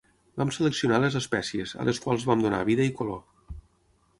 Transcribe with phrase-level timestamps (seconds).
[0.41, 3.57] Vam seleccionar les espècies, a les quals vam donar vida i color.